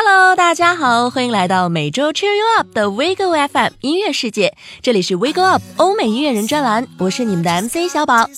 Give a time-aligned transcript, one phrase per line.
[0.00, 8.30] Hello，大家好，欢迎来到每周 Cheer You Up 的 WeGo FM 音乐世界，这里是 WeGo Up 欧美音乐人专栏，我是你们的 MC 小宝。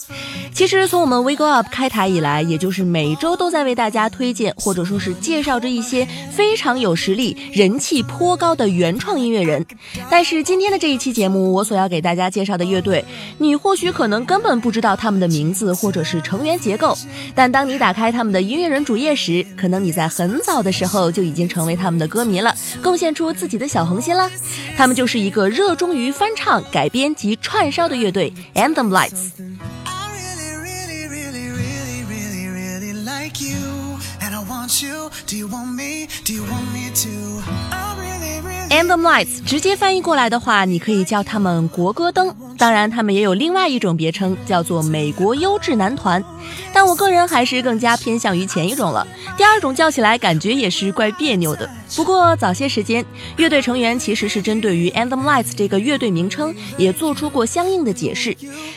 [0.52, 9.64] 其实从我们 Wiggle Up 开台以来，也就是每周都在为大家推荐或者说是介绍着一些非常有实力、人气颇高的原创音乐人。
[10.10, 13.04] 但是今天的这一期节目，我所要给大家介绍的乐队，
[13.38, 16.96] 你或许可能根本不知道他们的名字或者是成员结构，
[17.34, 24.30] 但当你打开他们的音乐人主页时，可能你在很早的时候就已经成为他们的歌迷了，贡献出自己的小红心啦。
[24.76, 29.30] 他们就是一个热衷于翻唱、改编及串烧的乐队 Anthem Lights。
[33.30, 35.10] like you, and I want you.
[35.26, 36.08] Do you want me?
[36.24, 37.42] Do you want me to?
[37.72, 37.89] Oh.
[38.70, 42.32] Anthem Lights 直接翻译过来的话，你可以叫他们国歌灯。
[42.56, 46.24] 当然，他们也有另外一种别称，叫做美国优质男团。
[46.72, 49.04] 但我个人还是更加偏向于前一种了。
[49.36, 51.68] 第二种叫起来感觉也是怪别扭的。
[51.96, 53.04] 不过早些时间，
[53.36, 58.36] 乐队成员其实是针对于 Anthem Lights 这个乐队名称也做出过相应的解释。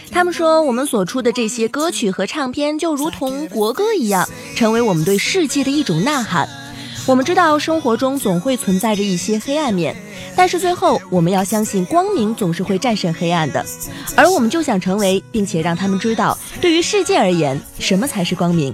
[0.10, 6.50] 他们说，我们所出的这些歌曲和唱片就如同国歌一样，成为我们对世界的一种呐喊。
[7.06, 9.94] 我们知道生活中总会存在着一些黑暗面，
[10.38, 13.64] 但是最后我们要相信光明总是会战胜黑暗的。
[14.16, 18.74] 而我们就想成为，并且让他们知道，对于世界而言，什么才是光明。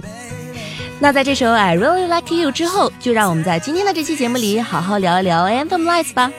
[1.00, 6.30] 那在这首 I Really Like You 之后，就让我们在今天的这期节目里好好聊一聊 Anthem Lights 吧。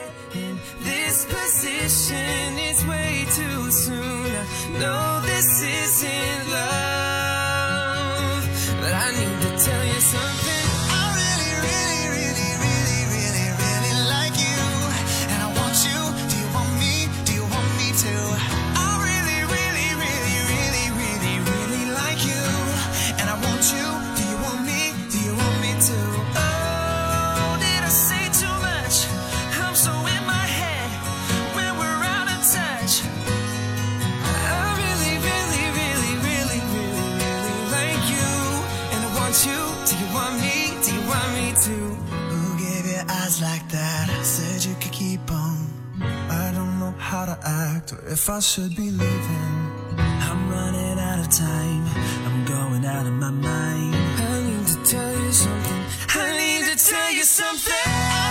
[48.06, 49.72] If I should be leaving.
[49.98, 51.84] I'm running out of time.
[52.26, 53.94] I'm going out of my mind.
[53.94, 55.84] I need to tell you something.
[56.08, 58.21] I need to tell you something.《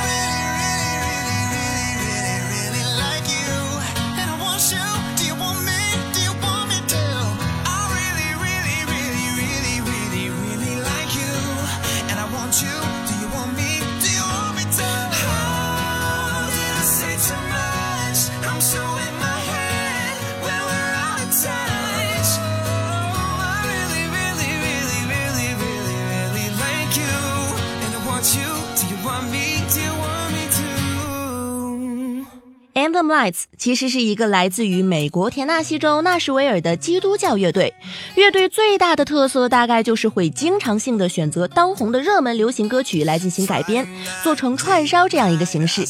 [32.82, 37.76] Anthem Lights》其实是一个来自于美国田纳西州纳什维尔的基督教乐队。
[38.16, 43.88] 乐队最大的特色大概就是会经常性的选择当红的热门流行歌曲来进行改编，
[44.24, 45.86] 做成串烧这样一个形式。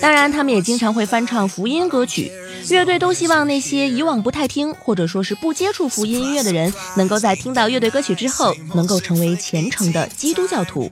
[0.00, 2.32] 当然，他们也经常会翻唱福音歌曲。
[2.70, 10.90] 乐队都希望那些以往不太听或者说是不接触福音音乐的人，能够在听到乐队歌曲之后，能够成为虔诚的基督教徒。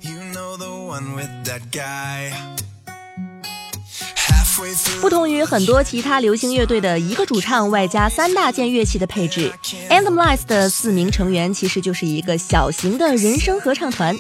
[5.01, 9.53] 不同于很多其他流行乐队的一个主唱外加三大件乐器的配置
[9.89, 14.17] ，Anthem Lights 的四名成员其实就是一个小型的人声合唱团。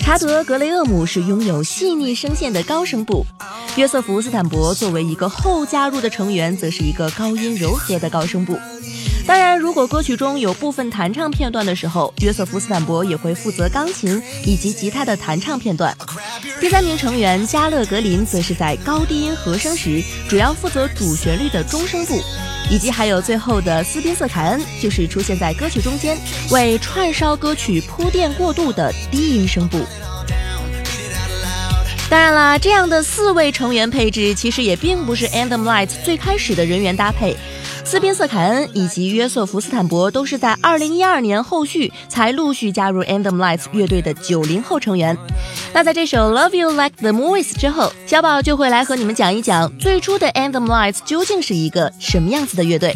[0.00, 3.24] 查德·格雷厄姆是拥有细腻声线的高声部，
[3.76, 8.58] 约瑟夫·斯坦伯作为一个后加入的成员，则是一个高音柔和的高声部。
[9.26, 15.96] 当然，如果歌曲中有部分弹唱片段的时候，约瑟夫·斯坦伯也会负责钢琴以及吉他的弹唱片段。
[16.60, 22.20] 第三名成员加勒格林则是在高低音和声时主要负责主旋律的中声部，
[22.70, 26.18] 以及还有最后的斯宾瑟凯恩，就是出现在歌曲中间
[26.50, 29.80] 为串烧歌曲铺垫过渡的低音声部。
[32.10, 37.34] 当然啦，这样的四位成员配置其实也并不是 Anthem Light 最开始的人员搭配。
[37.84, 45.16] 斯宾瑟凯恩以及约瑟夫斯坦伯都是在2012年后续才陆续加入 a n d h e m Lights 乐队的九零后成员。
[45.72, 52.94] 那在这首 Love You Like the Movies 之后，小宝就会来和你们讲一讲最初的 a n d h e m Lights 究竟是一个什么样子的乐队。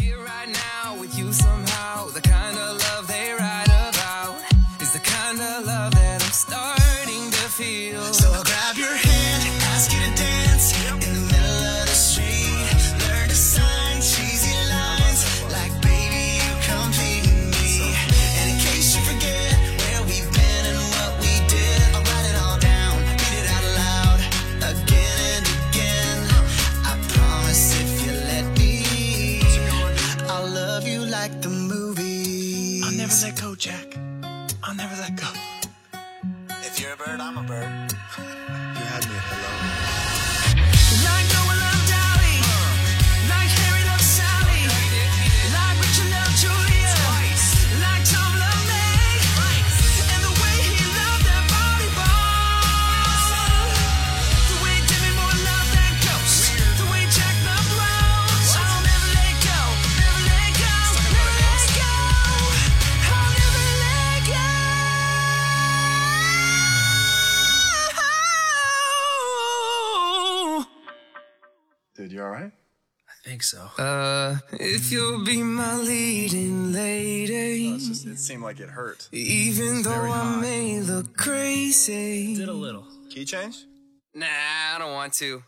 [73.49, 73.83] So.
[73.83, 79.07] Uh, if you'll be my leading lady, It's just, it seemed like it hurt.
[79.11, 80.41] even though very I high.
[80.41, 82.35] may look crazy.
[82.35, 82.85] Did a little.
[83.09, 83.65] Key change?
[84.13, 85.43] Nah, I don't want to.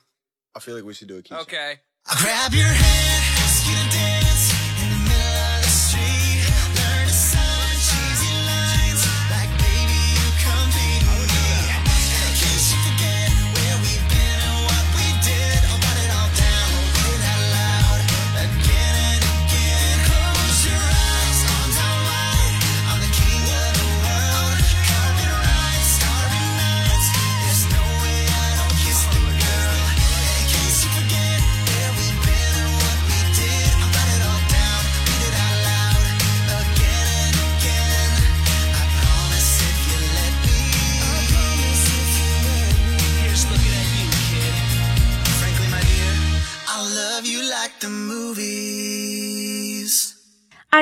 [0.55, 1.41] I feel like we should do a key change.
[1.43, 1.73] Okay.
[2.07, 3.20] I'll grab your hand,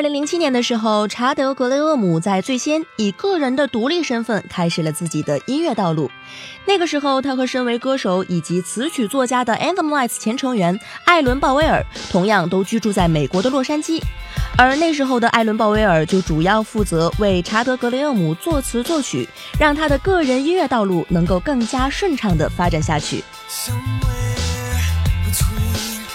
[0.10, 6.10] 零零七年的时候，查德·格雷厄姆在最先以个人的独立身份开始了自己的音乐道路。
[6.66, 14.02] 那个时候，他和身为歌手以及词曲作家的 Anthem Lights 前成员艾伦·鲍威尔同样都居住在美国的洛杉矶。
[14.58, 19.30] 而那时候的艾伦·鲍威尔就主要负责为查德·格雷厄姆作词作曲，
[19.60, 23.24] 让他的个人音乐道路能够更加顺畅地发展下去。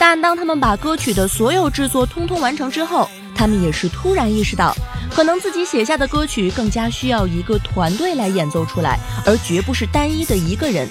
[0.00, 4.74] 但当他们把歌曲的所有制作通通完成之后，他们也是突然意识到，
[5.10, 10.88] 可能自己写下的歌曲更加需要一个团队来演奏出来，而绝不是单一的一个人。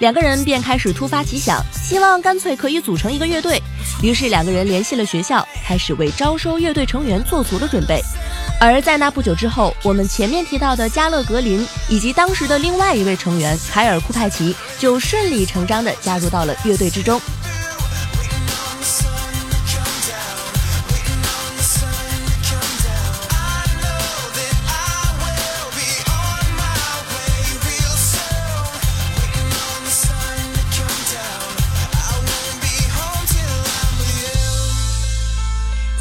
[0.00, 3.60] 两个人便开始突发奇想，希望干脆可以组成一个乐队。
[4.00, 8.00] 于是两个人联系了学校，开始为招收乐队成员做足了准备。
[8.60, 17.20] 而在那不久之后，我们前面提到的加勒格林以及当时的另外一位成员凯尔库派奇就顺理成章地加入到了乐队之中。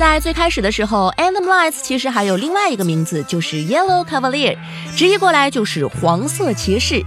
[0.10, 4.58] 在最开始的时候，Anthem Lights 其实还有另外一个名字，就是 Yellow Cavalier，
[4.96, 7.04] 直译过来就是黄色骑士。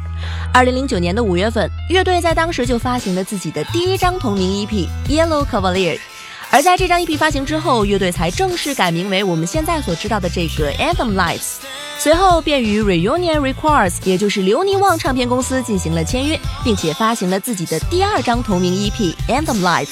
[0.52, 5.98] 二零零九年的五月份，乐队在当时就发行了自己的第一张同名 EP Yellow Cavalier。
[6.50, 11.56] 而在这张 EP 发行之后，乐队才正式改名为我们现在所知道的这个 Anthem Lights。
[11.98, 19.88] 随后便与 Reunion Records，也就是留尼旺唱片公司进行了签约，并且发行了自己的第二张同名 EP Anthem Lights。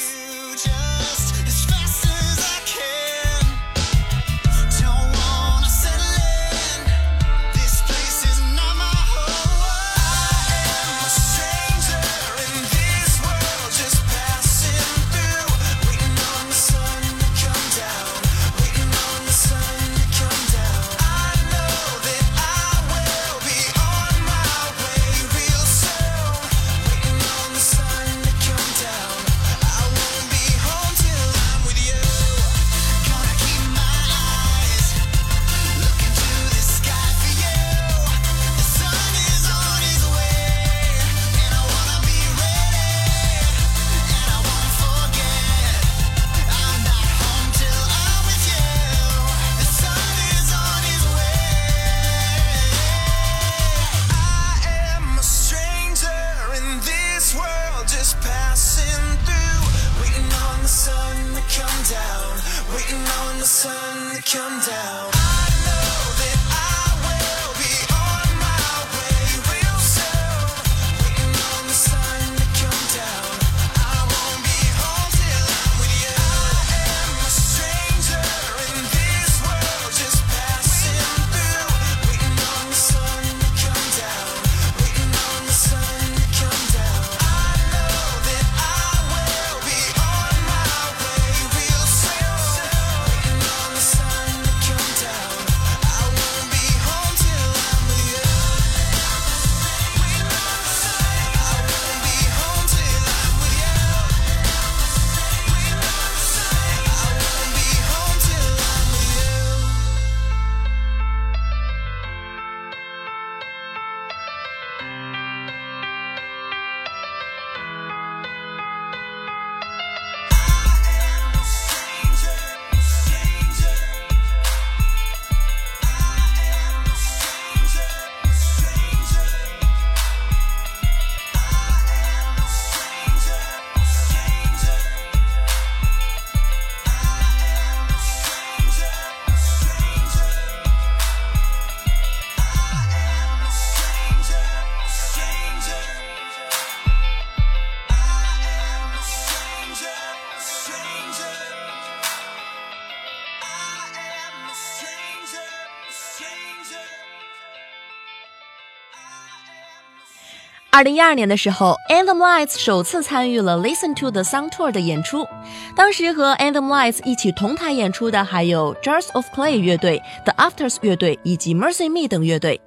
[160.78, 165.26] 二零一二年的时候，Anthem Lights 首次参与了 Listen to the Sun Tour 的演出。
[165.74, 172.60] 当时和 Anthem Lights 一起同台演出的还有 Jars of Clay 乐队、The Afters 乐队以及 Mercy Me 等乐队。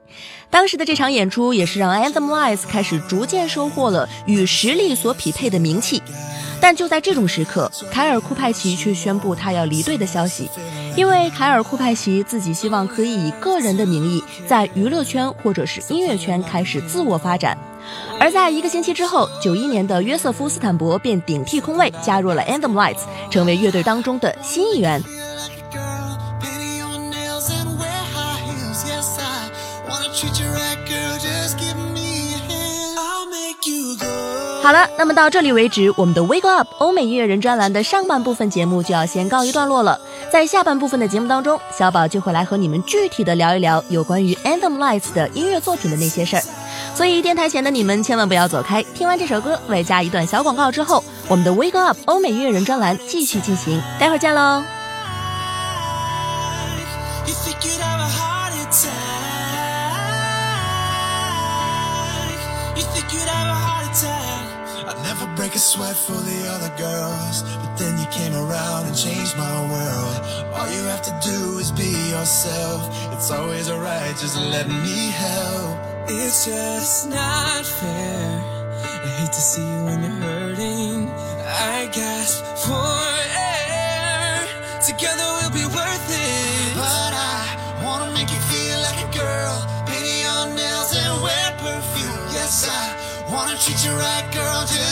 [0.50, 6.04] 当时的这场演出也是让 Anthem Lights 开始逐渐收获了与实力所匹配的名气。
[6.60, 10.50] 但就在这种时刻，凯尔·库派奇却宣布他要离队的消息，
[10.98, 17.58] 因为凯尔·库派奇自己希望可以以个人的名义在娱乐圈或者是音乐圈开始自我发展。
[18.20, 25.02] 而在一个星期之后，九一年的约瑟夫·斯坦伯便顶替空位加入了 Anthem Lights，成为乐队当中的新一员。
[34.64, 40.00] 好了，那么到这里为止，我们的 Wake Up 欧美音乐人专栏的上半部分节目就要先告一段落了。
[40.32, 46.44] 在下半部分的节目当中，小宝就会来和你们具体的聊一聊有关于 Anthem Lights 的音乐作品的那些事儿。
[47.02, 54.64] 所以电台前的你们千万不要走开，听完这首歌，外加一段小广告之后，我们的 Wake Up 欧美音乐人专栏继续进行，待会儿见喽。
[57.26, 58.92] You think you'd have a heart attack?
[62.76, 64.46] You think you'd have a heart attack?
[64.86, 68.96] I'd never break a sweat for the other girls, but then you came around and
[68.96, 70.22] changed my world.
[70.54, 72.88] All you have to do is be yourself.
[73.14, 75.91] It's always alright, just let me help.
[76.08, 78.44] It's just not fair.
[78.84, 81.10] I hate to see you when you're hurting.
[81.46, 83.00] I gasp for
[83.38, 84.48] air.
[84.86, 86.76] Together we'll be worth it.
[86.76, 89.56] But I wanna make you feel like a girl.
[89.88, 92.28] Paint your nails and wear perfume.
[92.34, 94.62] Yes, I wanna treat you right, girl.
[94.66, 94.91] Just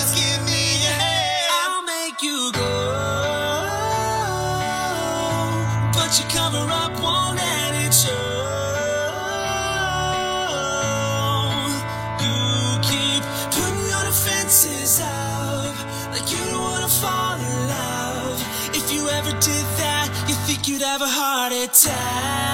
[20.69, 22.48] you'd have a heart attack.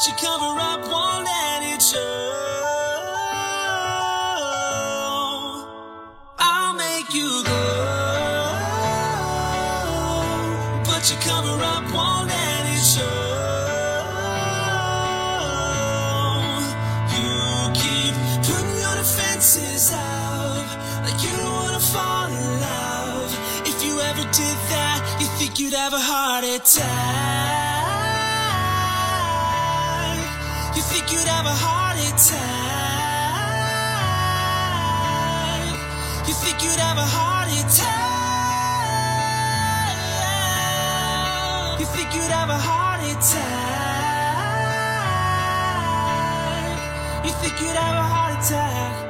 [0.00, 1.98] But you cover up, won't let it show.
[6.38, 7.64] I'll make you go,
[10.86, 13.04] but you cover up, won't let it show.
[17.12, 18.14] You keep
[18.48, 20.66] putting your defenses up,
[21.04, 23.30] like you don't wanna fall in love.
[23.66, 26.99] If you ever did that, you think you'd have a heart attack.
[43.20, 43.26] You
[47.32, 49.09] think you'd have a heart attack.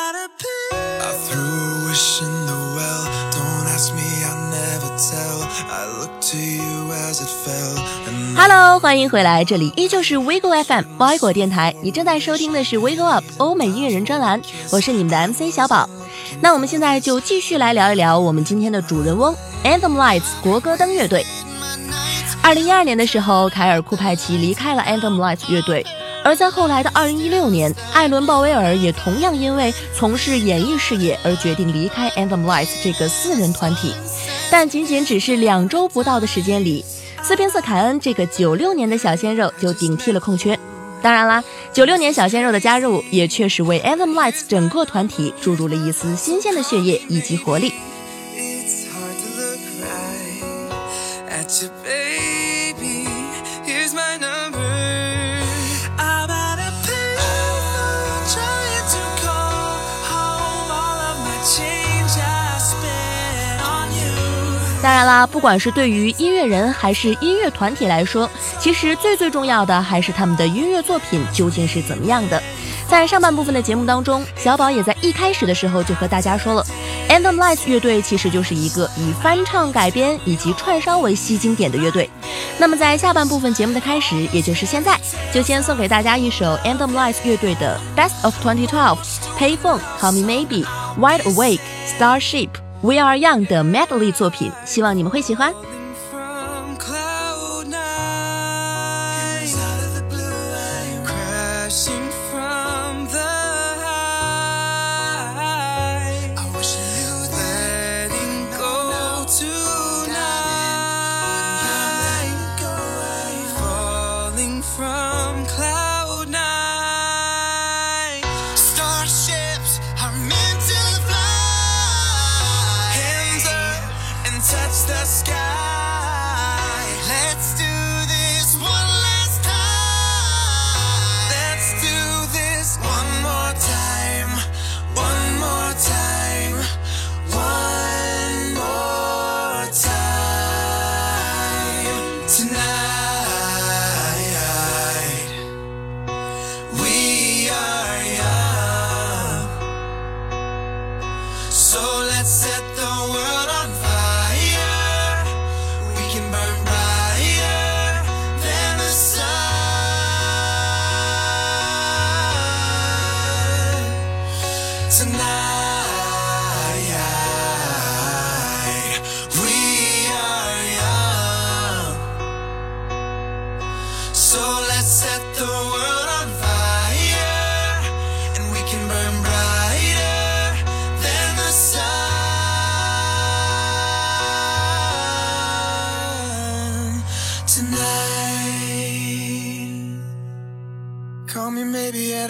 [8.81, 15.87] 欢迎回来，这里依旧是 WeGo FM 歪果电台，你正在收听的是 WeGo Up 欧美音乐人专栏，我是你们的 MC 小宝。
[16.41, 21.23] 那我们现在就继续来聊一聊我们今天的主人翁 Anthem Lights 国歌灯乐队。
[22.41, 25.85] 二零一二年的时候，凯尔·库派奇离开了 Anthem Lights 乐队，
[26.23, 33.93] 而在后来的二零一六年，艾伦·鲍威尔也同样因为从事演艺事业而决定离开 Anthem Lights 这个四人团体。
[34.49, 36.83] 但仅仅只是两周不到的时间里，
[37.23, 40.57] 斯宾塞凯恩这个九六年的小鲜肉就顶替了空缺。
[41.01, 47.73] 当然啦，九六年小鲜肉的加入也确实为 Adam Lights 整个团体注入了一丝新鲜的血液以及活力。
[48.35, 50.41] It's hard to look right
[51.29, 51.71] at your
[64.81, 68.27] 当然啦，不管是对于音乐人还是音乐团体来说，
[68.59, 72.41] 其实最最重要的还是他们的音乐作品究竟是怎么样的。
[72.87, 76.65] 在上半部分的节目当中，小宝也在一开始的时候就和大家说了
[77.09, 82.09] ，Anthem Lights 乐队其实就是一个以翻唱改编以及串烧为吸经典的乐队。
[82.57, 84.99] 那么在下半部分节目的开始，也就是现在，
[85.31, 88.97] 就先送给大家一首 Anthem Lights 乐队的 Best of 2012
[89.37, 90.65] Payphone、Call Me Maybe、
[90.97, 91.61] Wide Awake、
[91.97, 92.49] Starship。
[92.83, 95.53] We Are Young 的 medley 作品，希望你们会喜欢。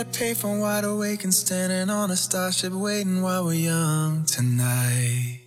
[0.01, 5.37] A payphone, wide awake and standing on a starship, waiting while we're young tonight.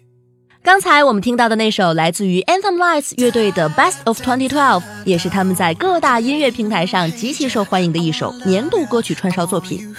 [0.62, 9.95] 刚才我们听到的那首来自于 Anthem Lights 乐队的 Best of 2012，也是他们在各大音乐平台上极其受欢迎的一首年度歌曲串烧作品。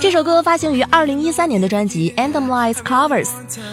[0.00, 3.28] 这首歌发行于2013年的专辑 Anthem Lights Covers。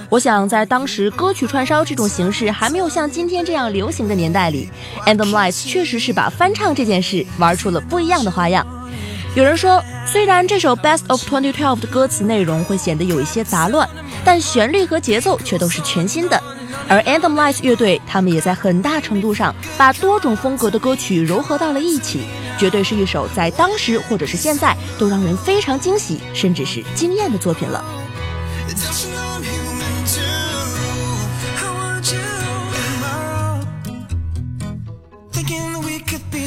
[0.09, 4.69] 我想在当时歌曲串烧这种形式还没有像今天这样流行的年代里
[5.07, 8.84] ，Anthem Lights 确实是把翻唱这件事玩出了不一样的花样。
[9.35, 13.87] 有人说，虽然这首 Best of 2012的歌词内容会显得有一些杂乱，
[14.23, 16.41] 但旋律和节奏却都是全新的。
[16.87, 22.21] 而 Anthem Lights 乐队，他们也在很大程度上把多种风格的歌曲糅合到了一起，
[22.57, 27.83] 绝对是一首在当时或者是现在都让人非常惊喜，甚至是惊艳的作品了。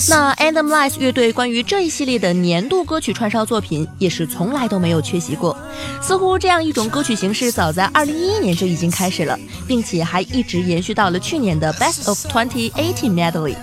[0.06, 5.56] 那 Anthem Lights 乐队关于这一系列的年度歌曲串烧作品，也是从来都没有缺席过。
[6.00, 12.72] 似乎这样一种歌曲形式，早在2011年就已经开始了，并且还一直延续到了去年的 Best of 2018
[13.10, 13.56] Medley。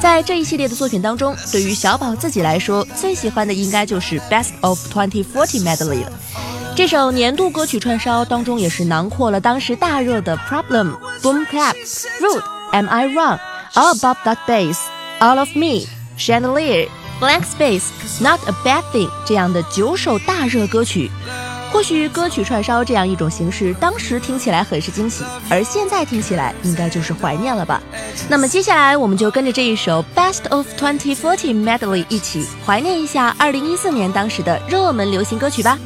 [0.00, 6.12] 在这一系列的作品当中，对于小宝自己来说，最喜欢的应该就是 Best of 2040 Medley 了。
[6.76, 11.74] 这首年度歌曲串烧当中，也是囊括了当时大热的 Problem、Boom Clap、
[12.20, 13.38] Rude、Am I Wrong、
[13.72, 14.76] All About That Bass、
[15.18, 15.86] All of Me、
[16.18, 16.88] Chandelier、
[17.20, 17.84] Blank Space、
[18.20, 21.10] Not a Bad Thing 这样的九首大热歌曲。
[21.72, 27.82] 或许歌曲串烧这样一种形式，当时听起来很是惊喜，而现在听起来应该就是怀念了吧。
[28.28, 35.78] 那么接下来我们就跟着这一首 Best of 2040 Medley 一起怀念一下2014年当时的热门流行歌曲吧。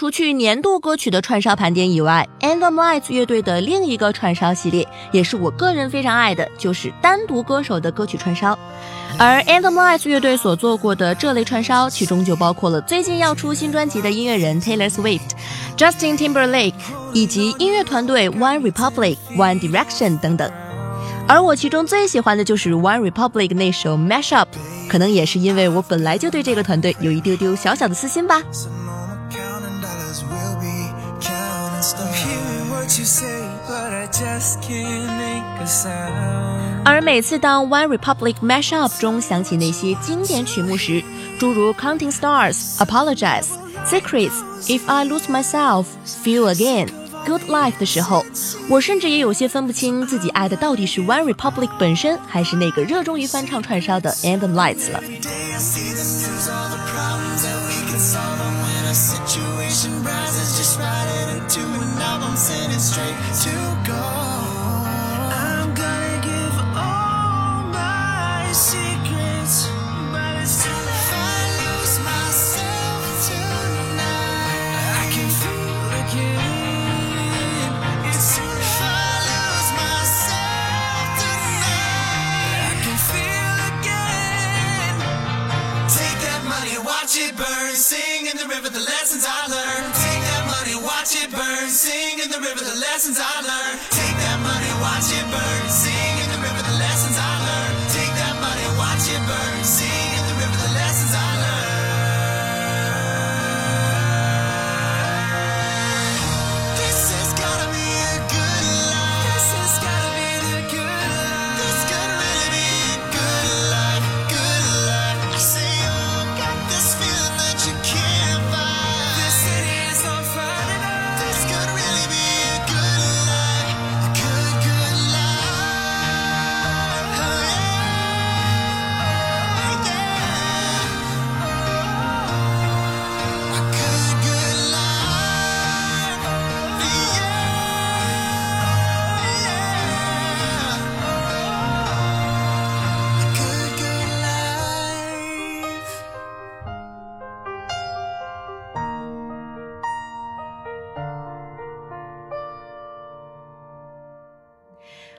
[0.00, 8.58] 除去年度歌曲的串烧盘点以外，Anthem Lights 乐队的另一个串烧系列，也是我个人非常爱的，就是单独歌手的歌曲串烧。
[9.18, 15.32] 而 Anthem Lights 乐队所做过的这类串烧，其中就包括了最近要出新专辑的音乐人 Taylor Swift、
[15.76, 16.72] Justin Timberlake，
[17.12, 20.50] 以及音乐团队 One Republic、One Direction 等等。
[21.28, 24.48] 而我其中最喜欢的就是 One Republic 那首 Mash Up，
[24.88, 28.40] 可能也是因为我本来就对这个团队有一丢丢小小的私心吧。
[36.84, 41.04] 而每次当 One Republic Mashup 中响起那些经典曲目时，
[41.38, 43.46] 诸如 Counting Stars、Apologize、
[43.86, 44.32] Secrets、
[44.66, 45.84] If I Lose Myself、
[46.24, 46.88] Feel Again、
[47.26, 48.24] Good Life 的时候，
[48.68, 55.00] 我甚至也有些分不清自己爱的到底是 One Republic 本身，还是那个热衷于翻唱串烧的 Anthem Lights 了。
[58.94, 62.36] situation rises, just right it a novel, I'm
[62.72, 64.39] it straight to God.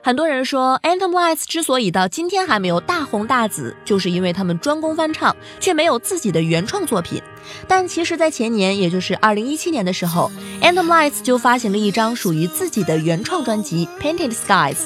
[0.04, 7.22] 很多人说，Anthem Lights 之所以到今天还没有大红大紫，就是因为他们专攻翻唱，却没有自己的原创作品。
[7.68, 10.28] 但其实，在前年，也就是2017年的时候
[10.60, 14.76] ，Anthem Lights 就发行了一张属于自己的原创专辑《Painted Skies》，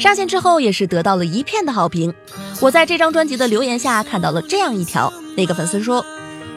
[0.00, 2.14] 上线之后也是得到了一片的好评。
[2.60, 6.06] 我在这张专辑的留言下看到了这样一条，那个粉丝说。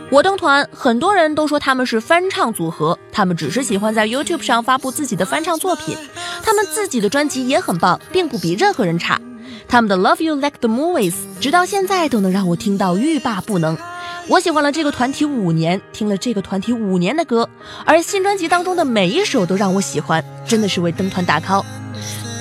[0.09, 5.97] 我登团，很多人都说他们是翻唱组合，他们只是喜欢在 YouTube 上发布自己的翻唱作品，
[6.41, 9.19] 他们自己的专辑也很棒，并不比任何人差。
[9.67, 13.77] 他们的 Love You Like the Movies 直到现在都能让我听到欲罢不能。
[14.29, 17.49] 我喜欢了这个团体五年，听了这个团体五年的歌，
[17.85, 21.65] 而新专辑当中的每一首都让我喜欢，真的是为登团打 call。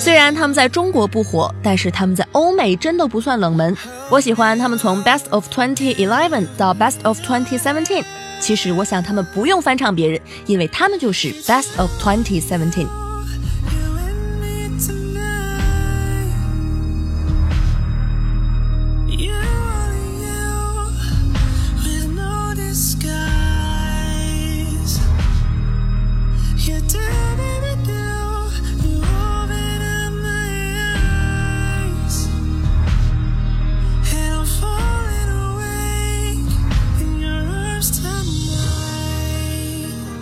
[0.07, 3.77] 虽然他们在中国不火，但是他们在欧美真的不算冷门。
[4.09, 8.05] 我喜欢他们从 Best of 2011到 Best of 2017。
[8.38, 13.06] 其实我想他们不用翻唱别人，因为他们就是 Best of 2017。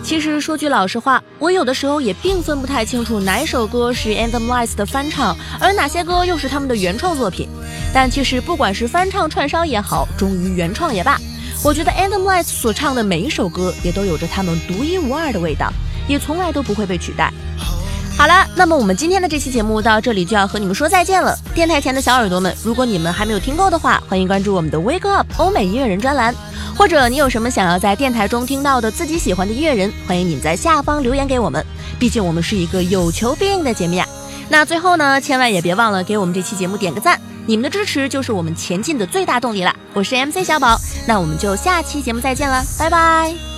[0.05, 7.49] 其实说句老实话，我有的时候也并分不太清楚哪首歌是 Anthem Lights 的翻唱，而哪些歌又是他们的原创作品。
[7.91, 11.19] 但其实不管是翻唱串烧也好，忠于原创也罢，
[11.63, 15.73] 我觉得 Anthem Lights 所唱的每一首歌也都有着他们独一无二的味道，
[16.07, 17.33] 也从来都不会被取代。
[18.15, 21.35] 好了，那么我们今天的这期节目到这里就要和你们说再见了。
[21.55, 26.33] 电台前的小耳朵们，如果你们还没有听够的话，欢迎关注我们的 Wake Up 欧美音乐人专栏，
[26.77, 31.65] 或者你有什么想要在电台中听到的自己喜欢的音乐人，欢迎你在下方留言给我们。
[31.97, 34.05] 毕竟我们是一个有求必应的节目呀。
[34.49, 39.75] 那最后呢，千万也别忘了给我们这期节目点个赞，你们的支持就是我们前进的最大动力啦。
[39.93, 43.54] 我是 MC 小宝，那我们就下期节目再见了，拜拜。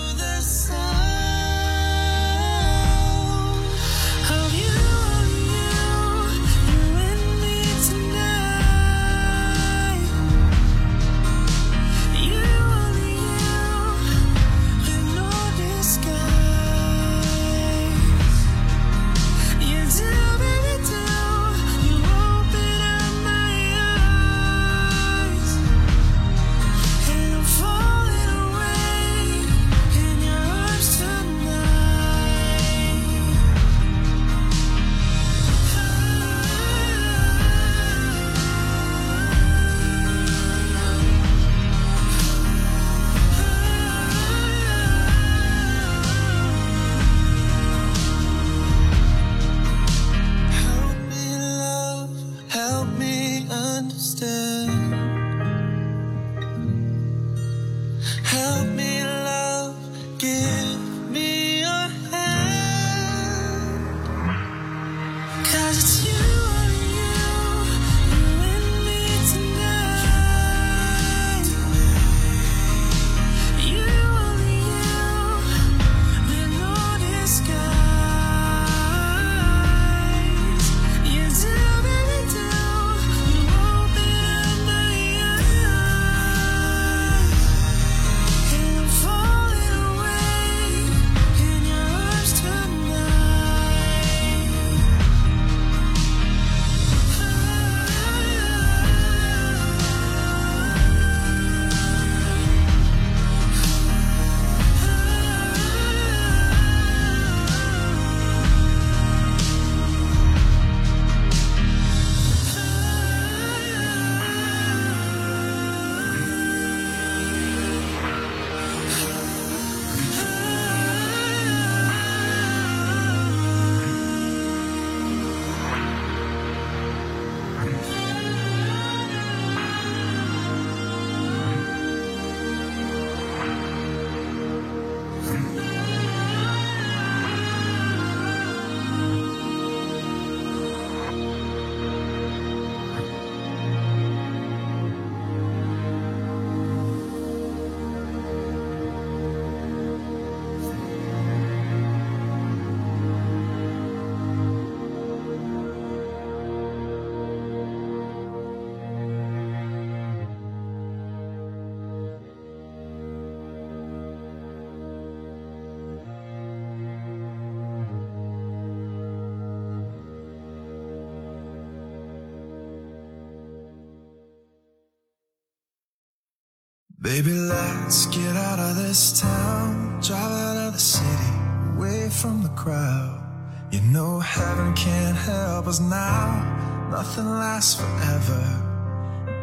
[177.08, 181.32] Baby, let's get out of this town, drive out of the city,
[181.74, 183.24] away from the crowd.
[183.72, 186.44] You know heaven can't help us now,
[186.92, 188.44] nothing lasts forever.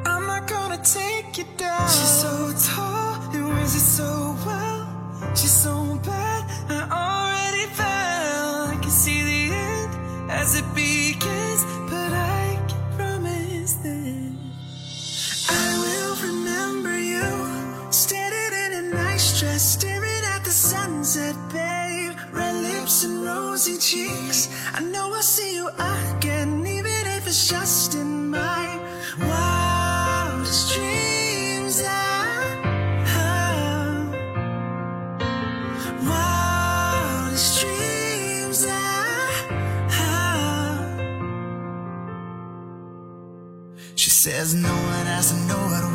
[0.04, 1.88] I'm not gonna take you down.
[1.88, 5.32] She's so tall and wears it so well.
[5.34, 6.42] She's so bad,
[23.90, 24.48] cheeks.
[24.72, 28.80] I know I'll see you again, even if it's just in my
[29.20, 31.82] wildest dreams.
[31.84, 32.62] Ah,
[36.08, 38.64] wildest dreams.
[38.68, 39.46] Ah,
[39.90, 40.78] ah.
[43.96, 45.93] She says no one has to know what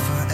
[0.00, 0.27] for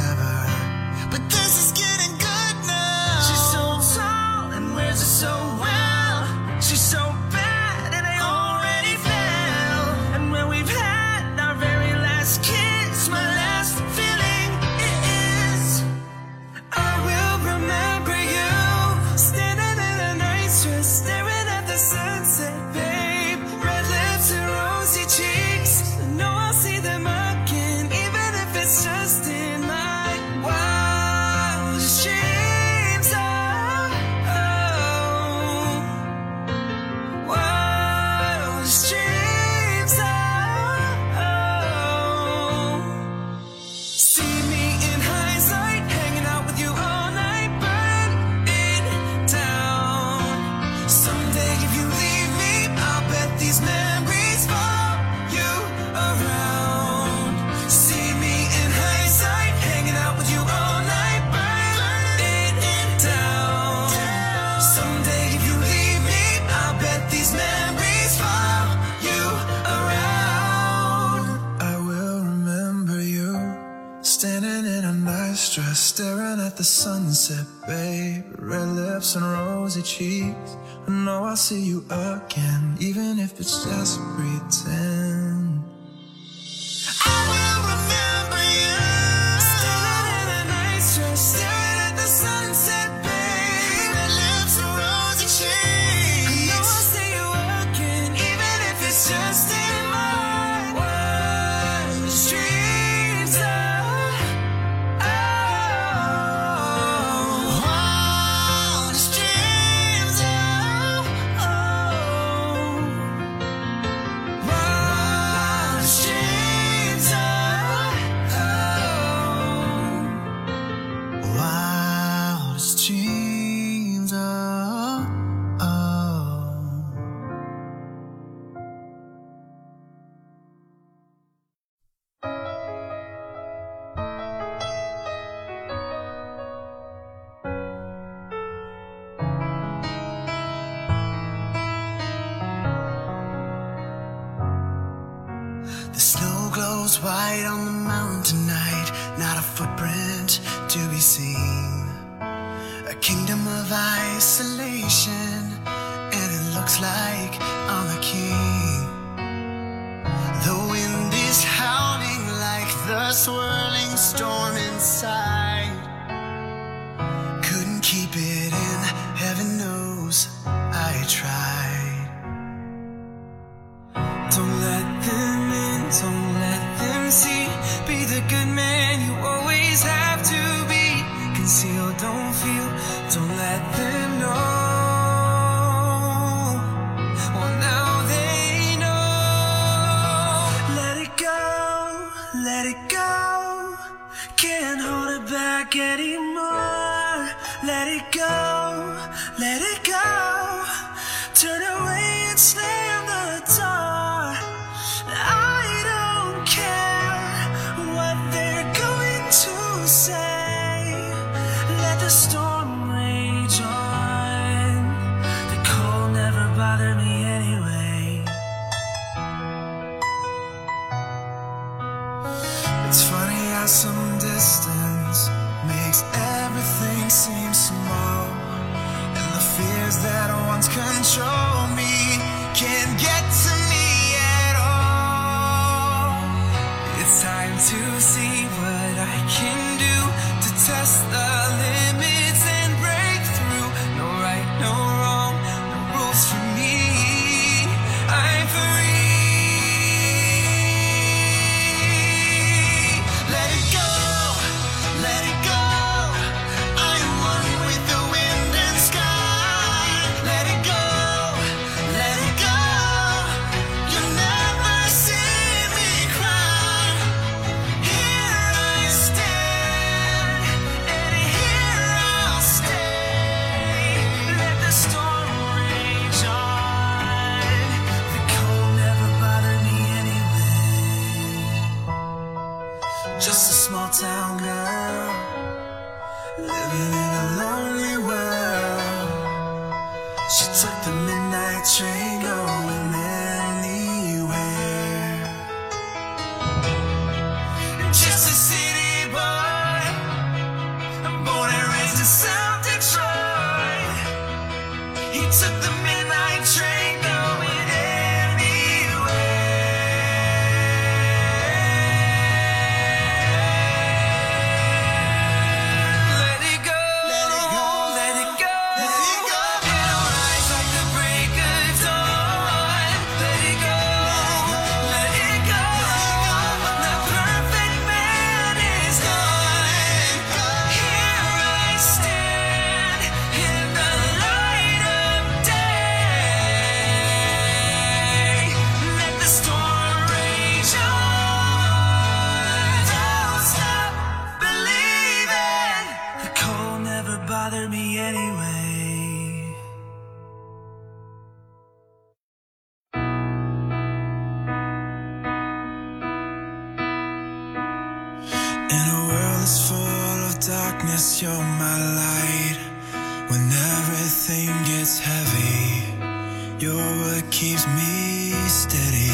[365.25, 366.65] heavy.
[366.65, 369.11] You're what keeps me steady.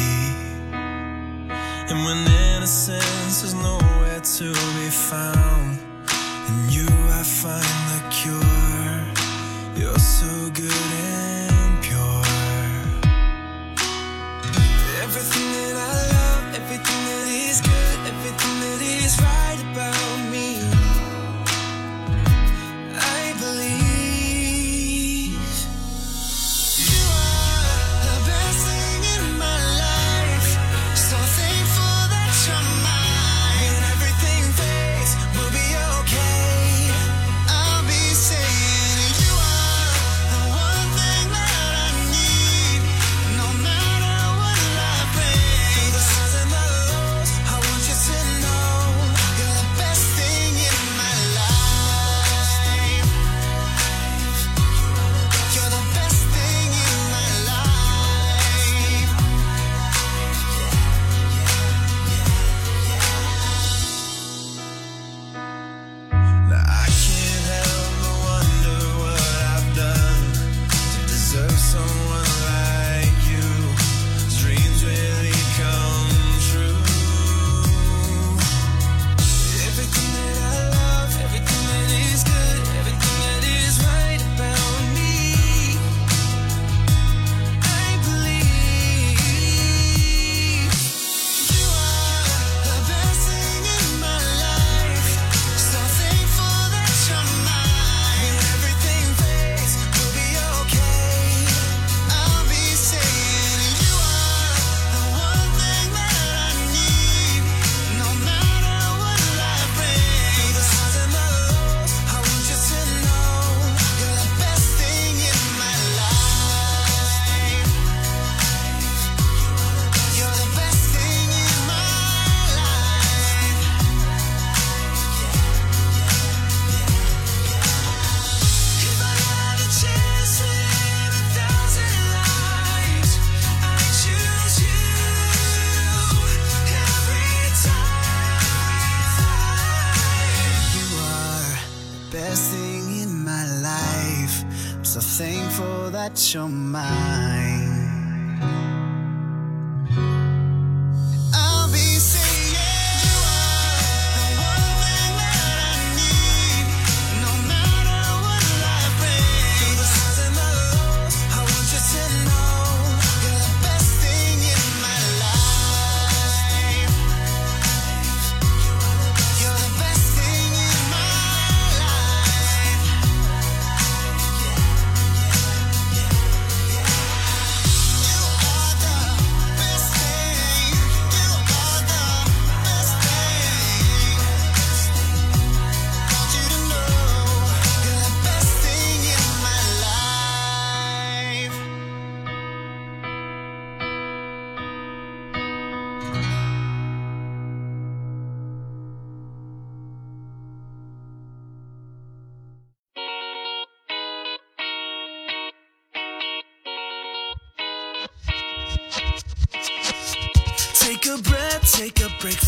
[1.89, 2.17] And when
[2.55, 5.40] innocence is nowhere to be found.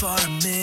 [0.03, 0.62] For a minute.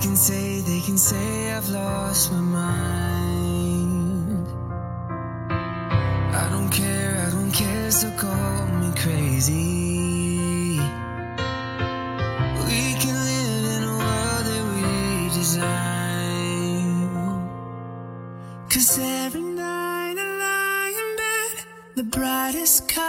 [0.00, 4.46] can say, they can say I've lost my mind.
[5.50, 10.78] I don't care, I don't care, so call me crazy.
[12.68, 14.84] We can live in a world that we
[15.34, 16.88] design.
[18.70, 21.54] Cause every night I lie in bed,
[21.96, 23.07] the brightest color.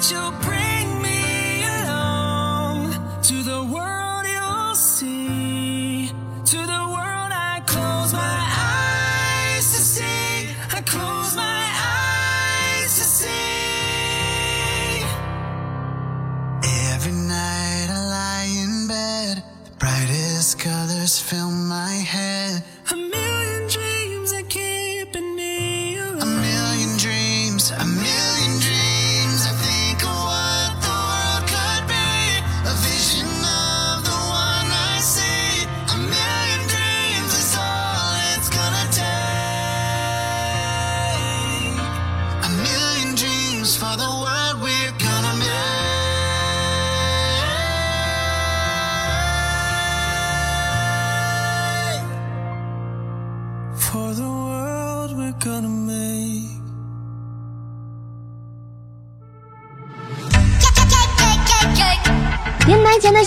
[0.00, 0.69] That you'll bring